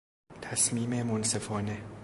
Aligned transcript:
تصمیم 0.41 1.03
منصفانه 1.03 1.81